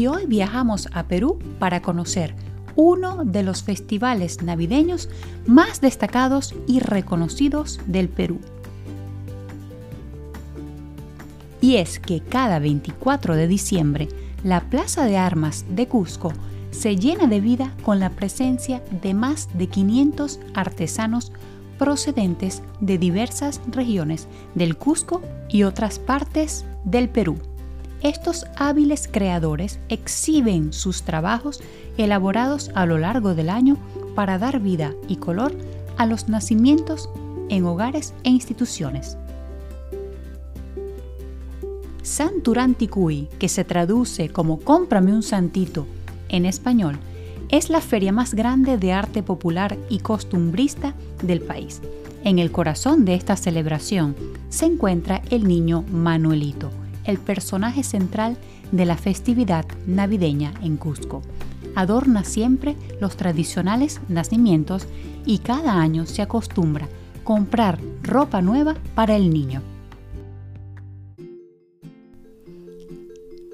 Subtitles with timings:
[0.00, 2.34] y hoy viajamos a Perú para conocer
[2.74, 5.10] uno de los festivales navideños
[5.46, 8.40] más destacados y reconocidos del Perú.
[11.60, 14.08] Y es que cada 24 de diciembre,
[14.42, 16.32] la Plaza de Armas de Cusco
[16.70, 21.30] se llena de vida con la presencia de más de 500 artesanos
[21.78, 25.20] procedentes de diversas regiones del Cusco
[25.50, 27.36] y otras partes del Perú.
[28.02, 31.60] Estos hábiles creadores exhiben sus trabajos
[31.98, 33.76] elaborados a lo largo del año
[34.14, 35.52] para dar vida y color
[35.98, 37.10] a los nacimientos
[37.50, 39.18] en hogares e instituciones.
[42.02, 45.86] Santuranticuy, que se traduce como cómprame un santito
[46.30, 46.98] en español,
[47.50, 51.82] es la feria más grande de arte popular y costumbrista del país.
[52.24, 54.16] En el corazón de esta celebración
[54.48, 56.70] se encuentra el niño Manuelito,
[57.04, 58.36] el personaje central
[58.72, 61.22] de la festividad navideña en Cusco.
[61.74, 64.86] Adorna siempre los tradicionales nacimientos
[65.26, 66.88] y cada año se acostumbra
[67.24, 69.62] comprar ropa nueva para el niño.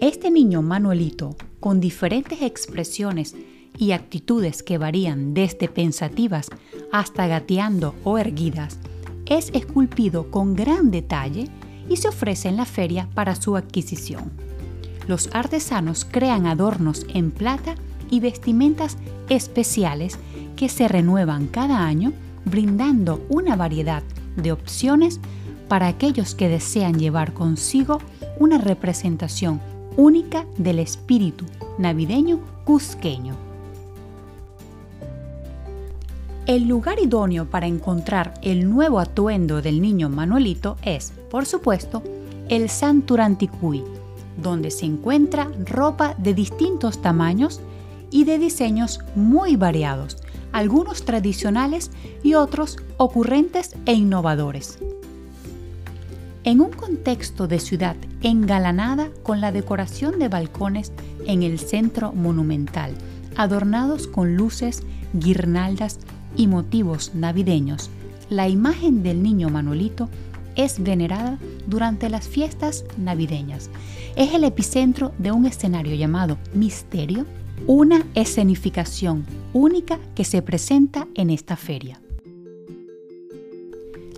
[0.00, 3.36] Este niño Manuelito, con diferentes expresiones
[3.76, 6.48] y actitudes que varían desde pensativas
[6.90, 8.78] hasta gateando o erguidas,
[9.26, 11.48] es esculpido con gran detalle
[11.88, 14.30] y se ofrece en la feria para su adquisición.
[15.06, 17.74] Los artesanos crean adornos en plata
[18.10, 18.96] y vestimentas
[19.28, 20.18] especiales
[20.56, 22.12] que se renuevan cada año,
[22.44, 24.02] brindando una variedad
[24.36, 25.20] de opciones
[25.68, 27.98] para aquellos que desean llevar consigo
[28.38, 29.60] una representación
[29.96, 31.44] única del espíritu
[31.78, 33.49] navideño cusqueño.
[36.50, 42.02] El lugar idóneo para encontrar el nuevo atuendo del niño Manuelito es, por supuesto,
[42.48, 43.84] el Santuranticuy,
[44.36, 47.60] donde se encuentra ropa de distintos tamaños
[48.10, 50.16] y de diseños muy variados,
[50.50, 51.92] algunos tradicionales
[52.24, 54.80] y otros ocurrentes e innovadores.
[56.42, 60.90] En un contexto de ciudad engalanada con la decoración de balcones
[61.28, 62.92] en el centro monumental,
[63.36, 64.82] adornados con luces,
[65.12, 66.00] guirnaldas
[66.36, 67.90] y motivos navideños,
[68.28, 70.08] la imagen del niño Manolito
[70.56, 73.70] es venerada durante las fiestas navideñas.
[74.16, 77.26] Es el epicentro de un escenario llamado Misterio,
[77.66, 82.00] una escenificación única que se presenta en esta feria.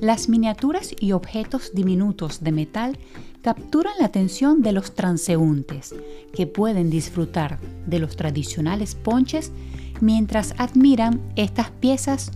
[0.00, 2.98] Las miniaturas y objetos diminutos de metal
[3.42, 5.94] capturan la atención de los transeúntes,
[6.32, 9.52] que pueden disfrutar de los tradicionales ponches
[10.00, 12.32] mientras admiran estas piezas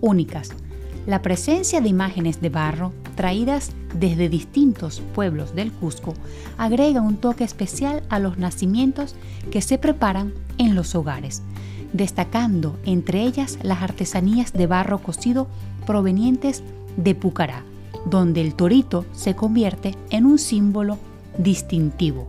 [0.00, 0.50] únicas.
[1.06, 6.14] La presencia de imágenes de barro traídas desde distintos pueblos del Cusco
[6.58, 9.14] agrega un toque especial a los nacimientos
[9.50, 11.42] que se preparan en los hogares,
[11.92, 15.46] destacando entre ellas las artesanías de barro cocido
[15.86, 16.62] provenientes
[16.96, 17.62] de Pucará,
[18.06, 20.98] donde el torito se convierte en un símbolo
[21.38, 22.28] distintivo.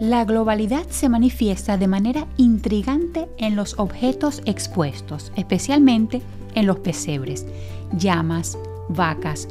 [0.00, 6.20] La globalidad se manifiesta de manera intrigante en los objetos expuestos, especialmente
[6.56, 7.46] en los pesebres,
[7.96, 9.46] llamas, vacas,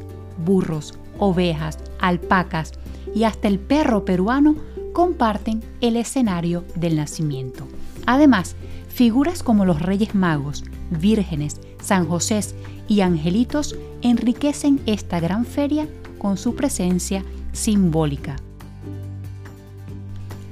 [0.45, 2.73] burros, ovejas, alpacas
[3.15, 4.55] y hasta el perro peruano
[4.91, 7.65] comparten el escenario del nacimiento.
[8.05, 8.57] Además,
[8.89, 12.41] figuras como los Reyes Magos, vírgenes, San José
[12.89, 15.87] y angelitos enriquecen esta gran feria
[16.17, 18.35] con su presencia simbólica.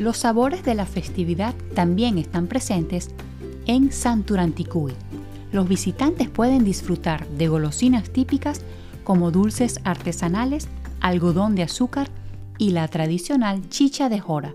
[0.02, 3.12] Los sabores de la festividad también están presentes
[3.68, 4.94] en Santuranticuy.
[5.52, 8.62] Los visitantes pueden disfrutar de golosinas típicas
[9.04, 10.70] como dulces artesanales,
[11.02, 12.10] algodón de azúcar
[12.58, 14.54] y la tradicional chicha de jora.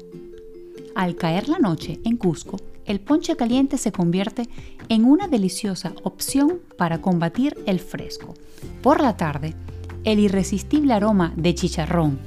[0.96, 4.48] Al caer la noche en Cusco, el ponche caliente se convierte
[4.88, 8.34] en una deliciosa opción para combatir el fresco.
[8.82, 9.54] Por la tarde,
[10.02, 12.18] el irresistible aroma de chicharrón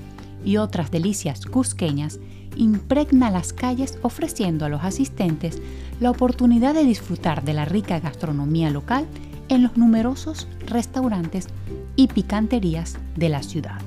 [0.43, 2.19] y otras delicias cusqueñas
[2.55, 5.61] impregna las calles ofreciendo a los asistentes
[5.99, 9.05] la oportunidad de disfrutar de la rica gastronomía local
[9.49, 11.47] en los numerosos restaurantes
[11.95, 13.81] y picanterías de la ciudad.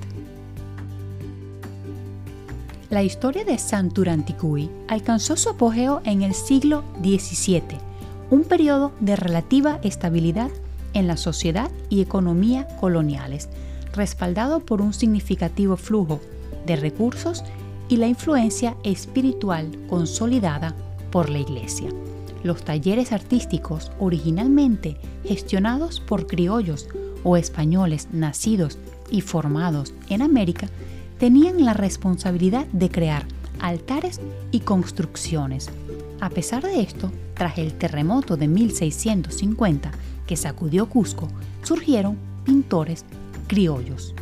[2.91, 7.79] La historia de Santuranticuy alcanzó su apogeo en el siglo XVII,
[8.31, 10.51] un periodo de relativa estabilidad
[10.93, 13.49] en la sociedad y economía coloniales,
[13.95, 16.21] respaldado por un significativo flujo
[16.67, 17.45] de recursos
[17.89, 20.75] y la influencia espiritual consolidada
[21.11, 21.91] por la Iglesia.
[22.43, 26.89] Los talleres artísticos, originalmente gestionados por criollos
[27.23, 28.79] o españoles nacidos
[29.11, 30.69] y formados en América,
[31.19, 33.27] tenían la responsabilidad de crear
[33.61, 34.21] altares
[34.51, 35.71] y construcciones.
[36.21, 39.93] A pesar de esto, tras el terremoto de 1650
[40.27, 41.29] que sacudió Cusco,
[41.63, 43.05] surgieron pintores
[43.47, 44.15] criollos.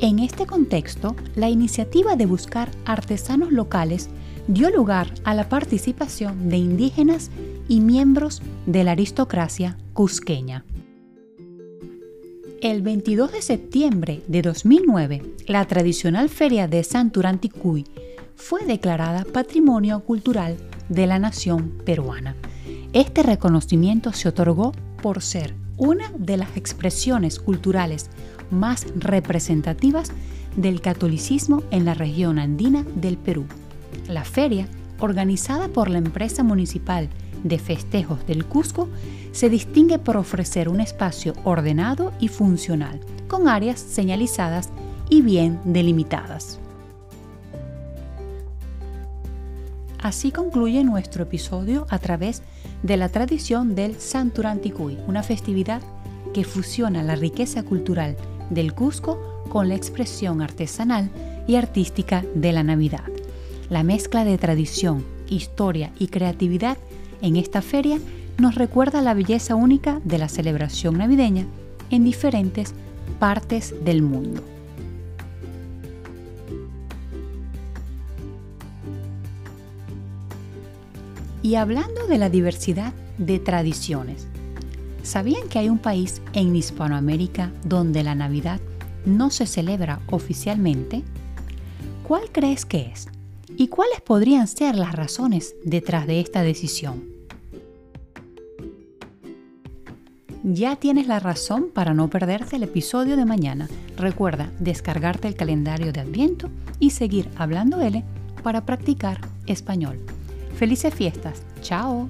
[0.00, 4.10] En este contexto, la iniciativa de buscar artesanos locales
[4.48, 7.30] dio lugar a la participación de indígenas
[7.68, 10.64] y miembros de la aristocracia cusqueña.
[12.62, 17.84] El 22 de septiembre de 2009, la tradicional feria de Santuranticuy
[18.34, 20.56] fue declarada Patrimonio Cultural
[20.88, 22.34] de la Nación Peruana.
[22.92, 24.72] Este reconocimiento se otorgó
[25.02, 28.10] por ser una de las expresiones culturales
[28.50, 30.12] más representativas
[30.56, 33.46] del catolicismo en la región andina del Perú.
[34.08, 34.68] La feria,
[35.00, 37.08] organizada por la empresa municipal
[37.44, 38.88] de festejos del Cusco,
[39.32, 44.70] se distingue por ofrecer un espacio ordenado y funcional, con áreas señalizadas
[45.10, 46.58] y bien delimitadas.
[50.00, 52.42] Así concluye nuestro episodio a través
[52.82, 55.82] de la tradición del Santuranticuy, una festividad
[56.34, 58.16] que fusiona la riqueza cultural
[58.50, 61.10] del Cusco con la expresión artesanal
[61.46, 63.04] y artística de la Navidad.
[63.70, 66.76] La mezcla de tradición, historia y creatividad
[67.22, 67.98] en esta feria
[68.38, 71.46] nos recuerda la belleza única de la celebración navideña
[71.90, 72.74] en diferentes
[73.18, 74.55] partes del mundo.
[81.46, 84.26] Y hablando de la diversidad de tradiciones,
[85.04, 88.58] ¿sabían que hay un país en Hispanoamérica donde la Navidad
[89.04, 91.04] no se celebra oficialmente?
[92.02, 93.06] ¿Cuál crees que es?
[93.56, 97.04] ¿Y cuáles podrían ser las razones detrás de esta decisión?
[100.42, 103.68] Ya tienes la razón para no perderte el episodio de mañana.
[103.96, 106.50] Recuerda descargarte el calendario de Adviento
[106.80, 108.02] y seguir hablando L
[108.42, 110.00] para practicar español.
[110.56, 111.42] Felices fiestas.
[111.60, 112.08] Chao.